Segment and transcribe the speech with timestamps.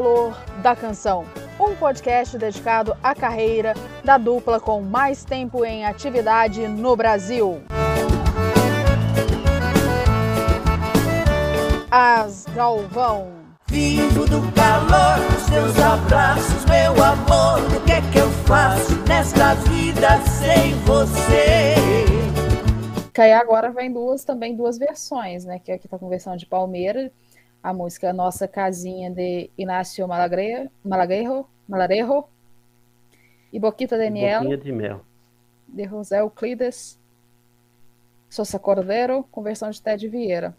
[0.00, 1.26] Calor da Canção,
[1.60, 7.60] um podcast dedicado à carreira da dupla com mais tempo em atividade no Brasil.
[11.90, 13.28] As Galvão.
[13.66, 17.76] Vivo do calor dos teus abraços, meu amor.
[17.76, 21.74] O que é que eu faço nesta vida sem você?
[23.12, 25.58] Que aí agora vem duas também duas versões, né?
[25.58, 27.12] Que aqui tá com versão de Palmeira,
[27.62, 32.24] a música Nossa Casinha de Inácio Malagre, Malarejo
[33.52, 35.00] e Boquita Daniel Boquinha de mel.
[35.68, 36.98] de José Euclides
[38.28, 40.56] Sousa Cordeiro, com versão de Ted Vieira.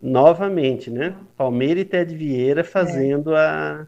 [0.00, 1.14] Novamente, né?
[1.36, 3.86] Palmeira e Ted Vieira fazendo a,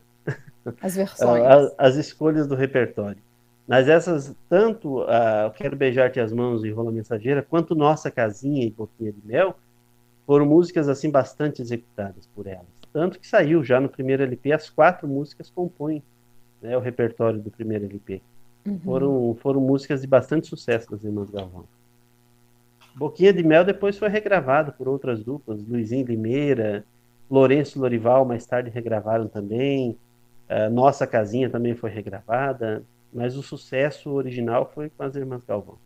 [0.81, 1.43] As versões.
[1.45, 3.19] a- as escolhas do repertório.
[3.67, 5.01] Mas essas, tanto
[5.45, 9.57] Eu Quero Beijar-te as Mãos e Rola Mensageira, quanto Nossa Casinha e Boquinha de Mel,
[10.27, 12.67] foram músicas assim bastante executadas por elas.
[12.93, 16.03] Tanto que saiu já no primeiro LP, as quatro músicas compõem
[16.63, 18.23] né, o repertório do primeiro LP.
[18.67, 18.79] Uhum.
[18.81, 21.65] Foram, foram músicas de bastante sucesso das Irmãs Galvão.
[22.95, 26.85] Boquinha de Mel depois foi regravado por outras duplas, Luizinho Limeira,
[27.31, 29.99] Lourenço Lorival, mais tarde regravaram também.
[30.49, 35.77] eh, Nossa Casinha também foi regravada, mas o sucesso original foi com as Irmãs Galvão.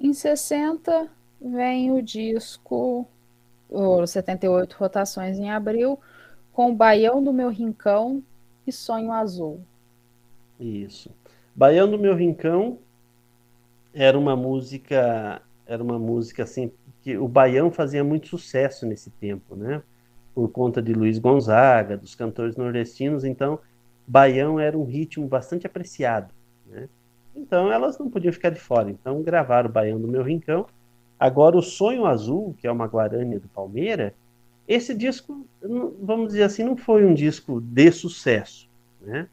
[0.00, 1.08] Em 60
[1.40, 3.06] vem o disco,
[3.68, 5.98] o 78 rotações em abril,
[6.52, 8.22] com Baião do Meu Rincão
[8.66, 9.60] e Sonho Azul.
[10.58, 11.10] Isso.
[11.54, 12.78] Baião do Meu Rincão
[13.94, 16.70] era uma música, era uma música assim
[17.02, 19.82] que o baião fazia muito sucesso nesse tempo, né?
[20.34, 23.58] Por conta de Luiz Gonzaga, dos cantores nordestinos, então
[24.06, 26.32] baião era um ritmo bastante apreciado,
[26.66, 26.88] né?
[27.34, 30.66] Então elas não podiam ficar de fora, então gravaram o Baião do Meu Rincão.
[31.20, 34.14] Agora o Sonho Azul, que é uma guarânia do Palmeira,
[34.66, 35.46] esse disco,
[36.00, 38.68] vamos dizer assim, não foi um disco de sucesso,
[39.02, 39.28] né?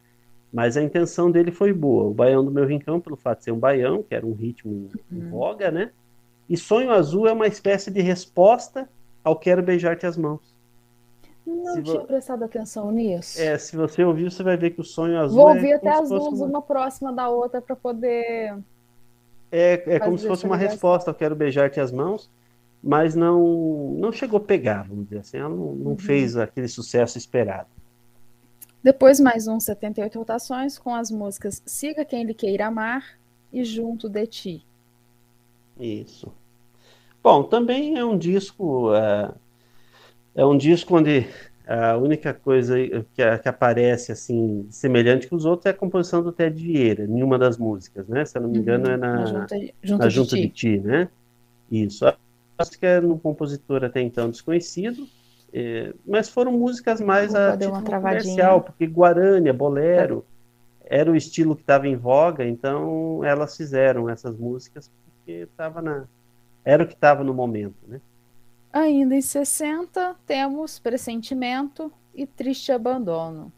[0.51, 2.05] Mas a intenção dele foi boa.
[2.05, 4.89] O Baião do Meu Rincão, pelo fato de ser um baião, que era um ritmo
[5.11, 5.29] em Uhum.
[5.29, 5.91] voga, né?
[6.49, 8.89] E Sonho Azul é uma espécie de resposta
[9.23, 10.41] ao Quero Beijar-te as Mãos.
[11.45, 13.39] Não Se tinha vo- prestado atenção nisso.
[13.41, 15.91] É, se você ouvir, você vai ver que o Sonho Azul Vou é ouvir até
[15.91, 18.57] como as duas, uma- uma próxima da outra, para poder.
[19.51, 22.29] É, é como se fosse uma resposta ao Quero Beijar-te as Mãos,
[22.83, 25.37] mas não, não chegou a pegar, vamos dizer assim.
[25.37, 25.97] Ela não, não Uhum.
[25.97, 27.67] fez aquele sucesso esperado.
[28.83, 33.17] Depois, mais um 78 rotações com as músicas Siga Quem Lhe Queira Amar
[33.51, 34.65] e Junto de Ti.
[35.79, 36.31] Isso.
[37.23, 39.31] Bom, também é um disco, é,
[40.35, 41.27] é um disco onde
[41.67, 42.75] a única coisa
[43.13, 47.21] que, que aparece assim semelhante com os outros é a composição do Ted Vieira, em
[47.21, 48.23] uma das músicas, né?
[48.25, 50.41] Se eu não me engano, é na, Junto, junto na de Junta Ti.
[50.41, 51.09] de Ti, né?
[51.71, 52.05] Isso.
[52.05, 52.15] A
[52.59, 55.07] música era um compositor até então desconhecido,
[55.53, 57.99] eh, mas foram músicas mais Opa, a travadinha.
[57.99, 60.25] comercial, porque Guarânia, Bolero,
[60.85, 66.05] era o estilo que estava em voga, então elas fizeram essas músicas porque estava na
[66.63, 67.99] era o que estava no momento, né?
[68.71, 73.51] Ainda em 60, temos Pressentimento e Triste Abandono.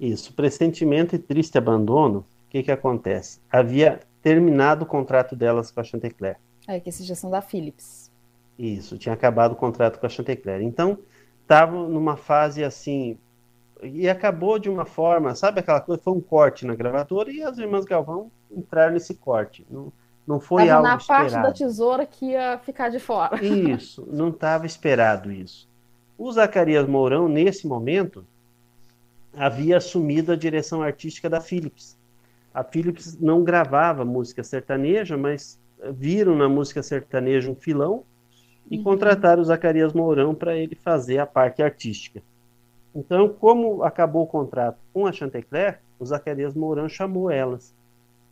[0.00, 2.20] Isso, pressentimento e triste abandono.
[2.20, 3.38] O que que acontece?
[3.52, 6.38] Havia terminado o contrato delas com a Chantecler.
[6.66, 8.10] É que esses já são da Philips.
[8.58, 10.62] Isso, tinha acabado o contrato com a Chantecler.
[10.62, 10.98] Então,
[11.42, 13.18] estavam numa fase assim,
[13.82, 16.02] e acabou de uma forma, sabe aquela coisa?
[16.02, 19.66] Foi um corte na gravadora e as irmãs Galvão entraram nesse corte.
[19.70, 19.92] Não,
[20.30, 21.48] não foi Tava algo na parte esperado.
[21.48, 23.36] da tesoura que ia ficar de fora.
[23.44, 25.68] Isso, não estava esperado isso.
[26.16, 28.24] O Zacarias Mourão, nesse momento,
[29.36, 31.96] havia assumido a direção artística da Philips.
[32.52, 35.58] A Philips não gravava música sertaneja, mas
[35.92, 38.04] viram na música sertaneja um filão
[38.70, 38.84] e Uhum.
[38.84, 42.22] contrataram o Zacarias Mourão para ele fazer a parte artística.
[42.94, 47.72] Então, como acabou o contrato com a Chantecler, o Zacarias Mourão chamou elas.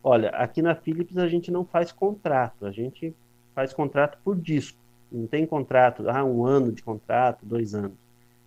[0.08, 3.14] Olha, aqui na Philips a gente não faz contrato, a gente
[3.54, 4.78] faz contrato por disco.
[5.10, 7.96] Não tem contrato, ah, um ano de contrato, dois anos.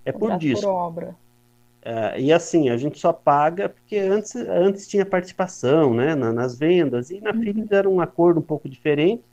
[0.06, 0.62] É por Contrato disco.
[0.62, 1.19] por obra.
[1.84, 6.58] É, e assim, a gente só paga porque antes, antes tinha participação né, na- nas
[6.58, 7.34] vendas, e na Uhum.
[7.34, 9.24] Philips era um acordo um pouco diferente.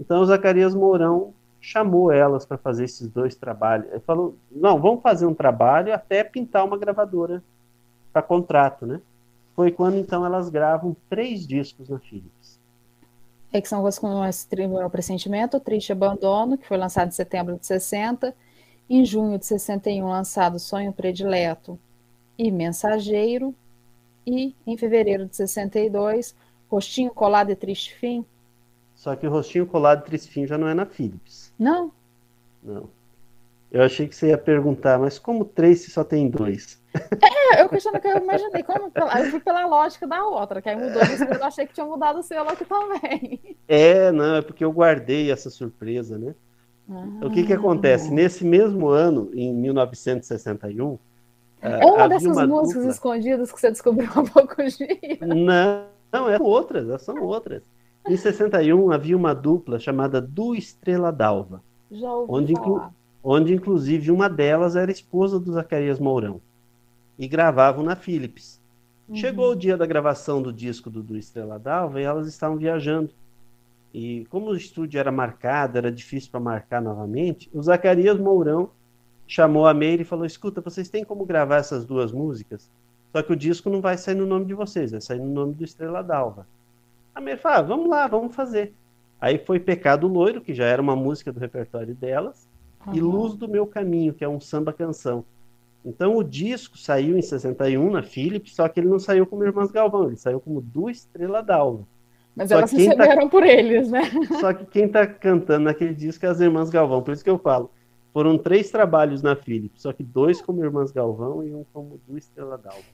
[0.00, 3.88] Então o Zacarias Mourão chamou elas para fazer esses dois trabalhos.
[3.90, 7.42] Ele falou: não, vamos fazer um trabalho até pintar uma gravadora
[8.12, 9.00] para contrato, né?
[9.56, 12.60] Foi quando então elas gravam três discos na Philips.
[13.50, 14.20] É que são as com
[14.50, 18.36] Tribunal Pressentimento, Triste Abandono, que foi lançado em setembro de 60,
[18.88, 21.78] em junho de 61 lançado Sonho Predileto
[22.36, 23.54] e Mensageiro,
[24.26, 26.36] e em fevereiro de 62,
[26.68, 28.26] Rostinho Colado e Triste Fim.
[28.94, 31.50] Só que o Rostinho Colado e Triste Fim já não é na Philips.
[31.58, 31.90] Não?
[32.62, 32.90] Não.
[33.70, 36.80] Eu achei que você ia perguntar, mas como três se só tem dois?
[37.52, 40.76] É, eu questiono que eu imaginei, como, eu fui pela lógica da outra, que aí
[40.76, 43.56] mudou eu achei que tinha mudado o selo aqui também.
[43.68, 46.34] É, não, é porque eu guardei essa surpresa, né?
[46.88, 47.26] Ah.
[47.26, 48.12] O que que acontece?
[48.12, 50.98] Nesse mesmo ano, em 1961,
[51.60, 52.92] é uma dessas uma músicas dupla...
[52.92, 55.18] escondidas que você descobriu há poucos dias.
[55.20, 57.62] Não, não, é outras, são outras.
[58.08, 61.62] Em 61 havia uma dupla chamada Du Estrela d'Alva.
[61.90, 62.92] Já ouvi onde, falar.
[63.28, 66.40] Onde inclusive uma delas era esposa do Zacarias Mourão.
[67.18, 68.60] E gravavam na Philips.
[69.08, 69.16] Uhum.
[69.16, 73.10] Chegou o dia da gravação do disco do, do Estrela d'Alva e elas estavam viajando.
[73.92, 78.70] E como o estúdio era marcado, era difícil para marcar novamente, o Zacarias Mourão
[79.26, 82.70] chamou a Meire e falou: Escuta, vocês têm como gravar essas duas músicas?
[83.10, 85.54] Só que o disco não vai sair no nome de vocês, vai sair no nome
[85.54, 86.46] do Estrela d'Alva.
[87.12, 88.72] A Meire falou: ah, Vamos lá, vamos fazer.
[89.20, 92.46] Aí foi Pecado Loiro, que já era uma música do repertório delas,
[92.86, 92.94] uhum.
[92.94, 95.24] e Luz do Meu Caminho, que é um samba-canção.
[95.84, 99.70] Então o disco saiu em 61 na Philips, só que ele não saiu como Irmãs
[99.70, 101.86] Galvão, ele saiu como do Estrela d'Alva.
[102.34, 103.28] Mas só elas tá receberam tá...
[103.28, 104.02] por eles, né?
[104.40, 107.38] Só que quem está cantando naquele disco é as Irmãs Galvão, por isso que eu
[107.38, 107.70] falo.
[108.12, 112.18] Foram três trabalhos na Philips, só que dois como Irmãs Galvão e um como do
[112.18, 112.84] Estrela d'Alva.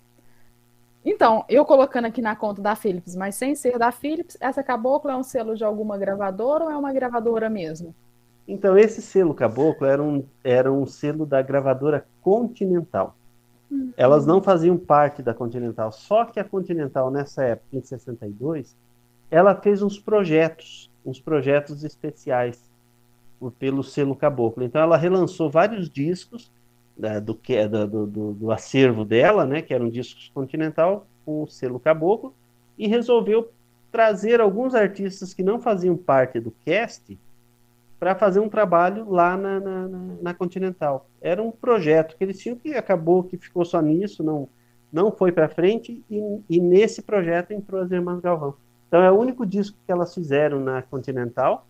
[1.04, 5.10] Então, eu colocando aqui na conta da Philips, mas sem ser da Philips, essa Caboclo
[5.10, 7.94] é um selo de alguma gravadora ou é uma gravadora mesmo?
[8.46, 13.16] Então, esse selo Caboclo era um, era um selo da gravadora Continental.
[13.70, 13.92] Uhum.
[13.96, 18.76] Elas não faziam parte da Continental, só que a Continental, nessa época, em 62,
[19.30, 22.62] ela fez uns projetos, uns projetos especiais
[23.58, 24.62] pelo selo Caboclo.
[24.62, 26.50] Então ela relançou vários discos
[26.96, 31.48] né, do, que, do, do, do, acervo dela, né, que eram discos Continental, com o
[31.48, 32.34] selo Caboclo,
[32.78, 33.50] e resolveu
[33.90, 37.18] trazer alguns artistas que não faziam parte do cast
[38.02, 39.88] para fazer um trabalho lá na, na,
[40.20, 41.06] na, Continental.
[41.20, 44.48] Era um projeto que eles tinham que acabou que ficou só nisso, não,
[44.92, 46.20] não foi para frente, e,
[46.50, 48.56] e, nesse projeto entrou as Irmãs Galvão.
[48.88, 51.64] Então é o único disco que elas fizeram na Continental,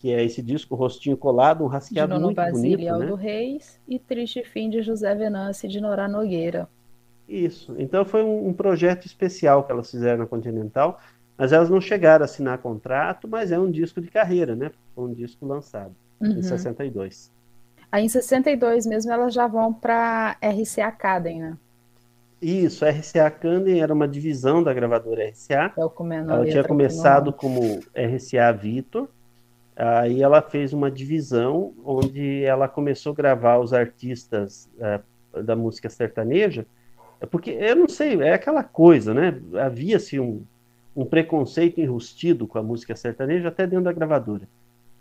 [0.00, 3.22] que é esse disco Rostinho Colado, um rasqueado de Nono muito Basílio bonito, Aldo né?
[3.22, 6.68] Reis e Triste Fim de José Venâncio de Norá Nogueira.
[7.26, 7.74] Isso.
[7.78, 11.00] Então foi um, um, projeto especial que elas fizeram na Continental,
[11.36, 14.70] mas elas não chegaram a assinar contrato, mas é um disco de carreira, né?
[14.94, 16.38] Foi um disco lançado uhum.
[16.38, 17.32] em 62.
[17.90, 21.56] Aí em 62 mesmo elas já vão para RCA Caden, né?
[22.42, 25.72] Isso, a RCA Canden era uma divisão da gravadora RCA.
[25.76, 29.08] É o ela tinha começado como RCA Vitor,
[29.76, 35.00] Aí ela fez uma divisão onde ela começou a gravar os artistas é,
[35.42, 36.64] da música sertaneja,
[37.30, 39.40] porque eu não sei, é aquela coisa, né?
[39.60, 40.42] Havia-se um,
[40.96, 44.48] um preconceito enrustido com a música sertaneja até dentro da gravadora.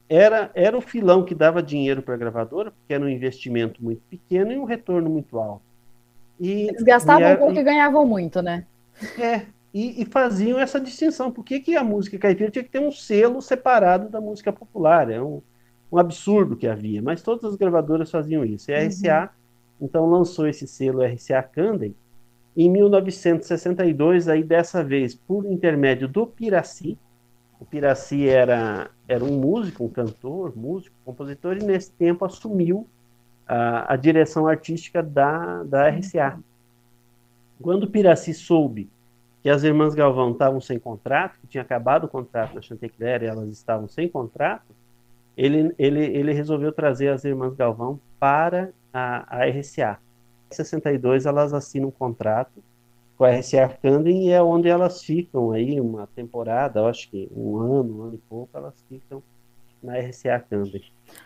[0.09, 4.01] Era, era o filão que dava dinheiro para a gravadora, porque era um investimento muito
[4.09, 5.63] pequeno e um retorno muito alto.
[6.39, 8.65] E, Eles gastavam e, pouco e ganhavam muito, né?
[9.19, 11.31] É, e, e, faziam essa distinção.
[11.31, 15.09] Por que, que a música caipira tinha que ter um selo separado da música popular?
[15.09, 15.41] É um,
[15.91, 18.69] um absurdo que havia, mas todas as gravadoras faziam isso.
[18.69, 19.31] E a RCA,
[19.79, 19.87] uhum.
[19.87, 21.95] então, lançou esse selo RCA Candem
[22.55, 26.97] em 1962, aí dessa vez por intermédio do Piraci.
[27.59, 32.87] O Piraci era, era um músico, um cantor, músico, compositor, e nesse tempo assumiu
[33.47, 36.39] a, a direção artística da, da RCA.
[37.61, 38.89] Quando o Piraci soube
[39.41, 43.25] que as irmãs Galvão estavam sem contrato, que tinha acabado o contrato na Chantecler e
[43.25, 44.73] elas estavam sem contrato,
[45.35, 49.99] ele, ele, ele resolveu trazer as irmãs Galvão para a, a RCA.
[50.53, 52.63] Em 62 elas assinam um contrato
[53.17, 57.57] com a RCA Candem e é onde elas ficam aí uma temporada, acho que um
[57.57, 59.21] ano, um ano e pouco, elas ficam
[59.81, 60.45] na RCA.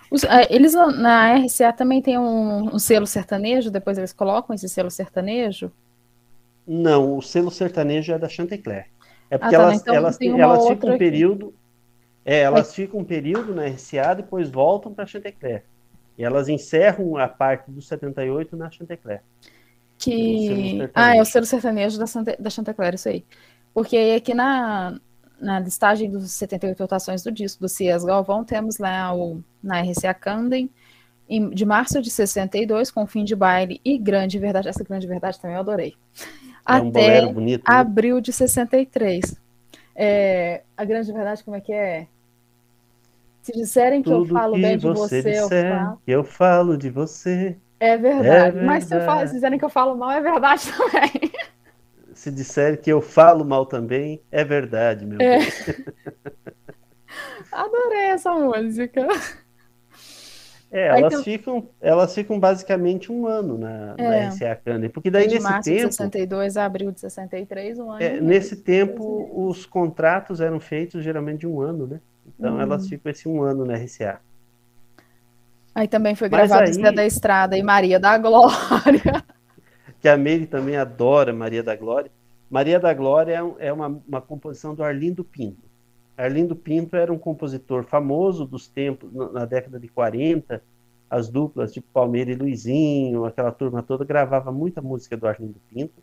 [0.10, 4.68] Os, é, eles na RCA também tem um, um selo sertanejo, depois eles colocam esse
[4.68, 5.72] selo sertanejo?
[6.66, 8.88] Não, o selo sertanejo é da Chantecler.
[9.30, 11.54] É porque ah, tá, elas, então elas, elas ficam um período.
[12.26, 12.74] É, elas é.
[12.74, 15.64] ficam um período na RCA, depois voltam para a Chantecler.
[16.18, 19.22] E elas encerram a parte do 78 na Chantecler.
[19.98, 20.90] Que.
[20.94, 23.26] Ah, é o selo sertanejo da, Santa, da Chantecler, isso aí.
[23.74, 25.00] Porque aqui na,
[25.40, 30.14] na listagem dos 78 rotações do disco do Cias Galvão, temos lá o, na RCA
[30.14, 30.70] Candem,
[31.30, 34.70] em, de março de 62, com Fim de Baile e Grande Verdade.
[34.70, 35.96] Essa Grande Verdade também eu adorei.
[36.68, 37.76] É um Até bonito, né?
[37.76, 39.36] abril de 63.
[39.96, 42.08] É, a Grande Verdade, como é que é?
[43.48, 46.02] Se disserem que Tudo eu falo que bem de você você, eu disser, falo.
[46.06, 47.58] Eu falo de você.
[47.80, 48.60] É verdade.
[48.60, 49.26] É Mas se, eu falo, verdade.
[49.26, 51.32] se dizerem que eu falo mal, é verdade também.
[52.14, 55.24] Se disser que eu falo mal também, é verdade, meu É.
[55.24, 55.40] bem.
[57.52, 59.08] Adorei essa música.
[60.70, 64.18] É, elas, tem- ficam, elas ficam basicamente um ano na, na É.
[64.18, 67.90] RCA Candem, porque daí de nesse março de tempo, 62 a abril de 63, um
[67.92, 68.04] ano.
[68.04, 72.02] é, nesse tempo os contratos eram feitos geralmente de um ano, né?
[72.40, 72.62] Então Hum.
[72.62, 74.20] elas ficam esse um ano na RCA.
[75.74, 79.24] Aí também foi gravado aí- Zé da Estrada e Maria da Glória.
[80.00, 82.12] Que a Meire também adora Maria da Glória.
[82.52, 85.68] Maria da Glória é, é uma, uma composição do Arlindo Pinto.
[86.16, 90.62] Arlindo Pinto era um compositor famoso dos tempos, na, década de 40,
[91.10, 96.02] as duplas de Palmeira e Luizinho, aquela turma toda, gravava muita música do Arlindo Pinto.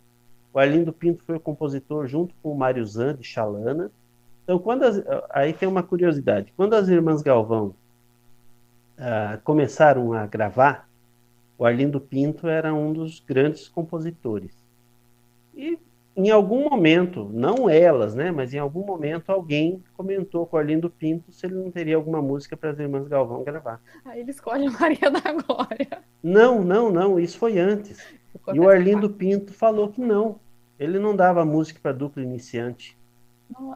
[0.53, 3.89] O Arlindo Pinto foi o compositor junto com o Mário Zan, de Xalana.
[4.45, 6.53] Então, quando as- aí tem uma curiosidade.
[6.55, 7.73] Quando as irmãs Galvão
[8.97, 10.87] ah, começaram a gravar,
[11.57, 14.51] o Arlindo Pinto era um dos grandes compositores.
[15.53, 15.77] E
[16.15, 20.89] em algum momento, não elas, né, mas em algum momento alguém comentou com o Arlindo
[20.89, 23.81] Pinto se ele não teria alguma música para as irmãs Galvão gravar.
[24.05, 26.03] Aí ele escolhe Maria da Glória.
[26.23, 27.99] Não, não, não, isso foi antes.
[28.53, 30.39] E o Arlindo Pinto falou que não.
[30.79, 32.95] Ele não dava música para dupla iniciante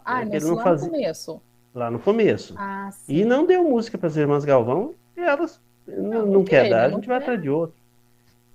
[0.05, 1.41] Ah, mas não lá fazia- no começo.
[1.73, 2.55] lá no começo.
[2.57, 2.89] Ah.
[3.07, 6.89] E não deu música para as irmãs Galvão, e elas não, não quer dar, a
[6.89, 7.75] gente vai atrás de outro.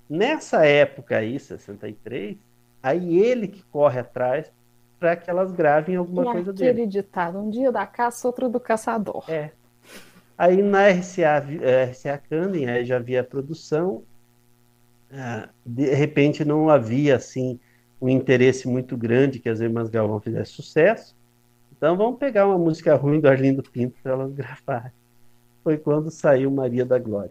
[0.09, 2.37] Nessa época aí, 63,
[2.83, 4.51] aí ele que corre atrás
[5.01, 6.87] para que elas gravem alguma e coisa aquele dele.
[6.87, 9.25] ditado, um dia da caça, outro do caçador.
[9.29, 9.51] É.
[10.37, 14.03] Aí na RCA, eh, RCA Candem, aí já havia produção,
[15.13, 17.59] ah, de repente não havia assim
[18.05, 21.17] um interesse muito grande que as irmãs Galvão fizessem sucesso.
[21.75, 24.93] Então vamos pegar uma música ruim do Arlindo Pinto para elas gravarem.
[25.63, 27.31] Foi quando saiu Maria da Glória.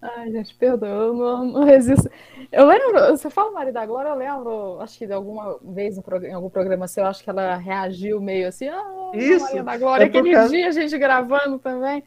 [0.00, 2.10] Ai, gente, perdoa, eu não, não resisto.
[2.50, 6.32] Eu lembro, você fala Maria da Glória, eu lembro, acho que de alguma vez em
[6.32, 10.06] algum programa seu, acho que ela reagiu meio assim, ah, Isso, Maria da Glória, é
[10.08, 12.02] aquele causa- dia a gente gravando também.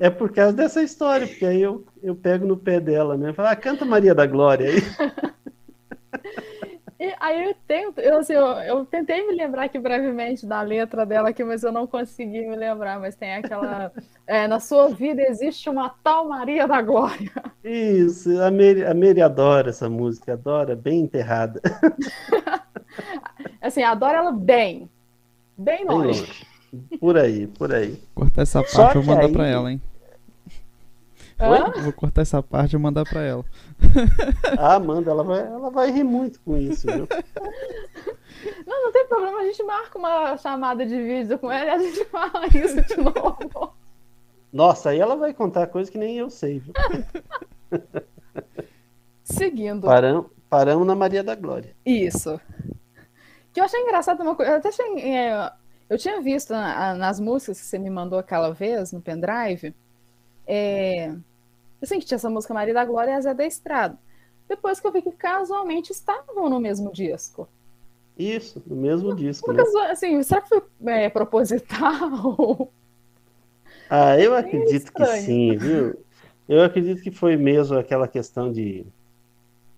[0.00, 3.34] É por causa dessa história, porque aí eu, eu pego no pé dela, né?
[3.34, 4.76] Falo, ah, canta Maria da Glória aí.
[7.00, 11.06] E aí eu tento, eu, assim, eu, eu tentei me lembrar aqui brevemente da letra
[11.06, 13.92] dela aqui, mas eu não consegui me lembrar, mas tem aquela,
[14.26, 17.30] é, na sua vida existe uma tal Maria da Glória.
[17.62, 21.60] Isso, a Mary, a Mary adora essa música, adora, bem enterrada,
[23.62, 24.90] Assim, adoro ela bem,
[25.56, 26.46] bem bem longe.
[26.98, 27.96] Por aí, por aí.
[28.14, 29.80] Cortar essa parte e vou mandar aí- pra ela, hein?
[31.40, 31.70] Hã?
[31.82, 33.44] Vou cortar essa parte e mandar pra ela.
[34.58, 37.06] A Amanda, ela vai, ela vai rir muito com isso, viu?
[38.66, 41.78] Não, não tem problema, a gente marca uma chamada de vídeo com ela e a
[41.78, 43.72] gente fala isso de novo.
[44.52, 46.72] Nossa, aí ela vai contar coisa que nem eu sei, viu?
[49.22, 49.86] Seguindo.
[49.86, 51.74] Paramos, paramos na Maria da Glória.
[51.84, 52.40] Isso.
[53.52, 54.52] Que eu achei engraçado uma coisa.
[54.52, 55.52] Eu até achei, é,
[55.88, 59.74] eu tinha visto na- nas músicas que você me mandou aquela vez no pendrive.
[60.46, 61.14] É,
[61.82, 63.98] assim, que tinha essa música Maria da Glória e a Zé da Estrada.
[64.48, 67.48] Depois que eu vi que casualmente estavam no mesmo disco.
[68.18, 69.58] Isso, no mesmo disco, né?
[69.58, 72.72] causa- assim, será que foi é, proposital?
[73.90, 75.22] Ah, eu acredito que estranho.
[75.24, 76.04] sim, viu?
[76.46, 78.84] Eu acredito que foi mesmo aquela questão de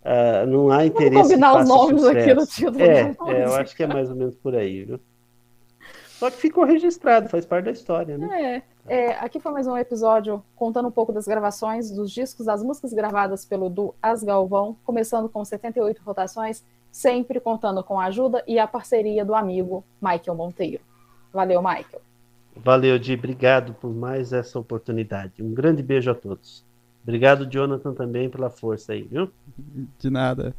[0.05, 2.57] ah, não há interesse que combinar os nomes aqui no sucesso.
[2.57, 5.01] título É, é, eu acho que é mais ou menos por aí, viu?
[6.19, 8.57] Só que ficou registrado, faz parte da história, né?
[8.57, 12.61] É, é, aqui foi mais um episódio contando um pouco das gravações dos discos, das
[12.61, 18.43] músicas gravadas pelo Du As Galvão, começando com 78 rotações, sempre contando com a ajuda
[18.49, 20.83] e a parceria do amigo Michael Monteiro.
[21.33, 22.03] Valeu, Michael.
[22.57, 25.41] Valeu, Di, obrigado por mais essa oportunidade.
[25.41, 26.65] Um grande beijo a todos.
[27.05, 29.31] Obrigado, Jonathan, também pela força aí, viu?
[30.01, 30.53] De nada.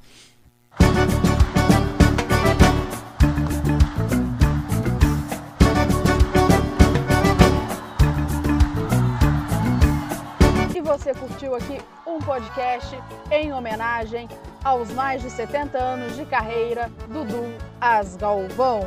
[11.12, 12.98] Você curtiu aqui um podcast
[13.32, 14.30] em homenagem
[14.63, 18.82] aos mais de 70 anos de carreira do Du As Galvão.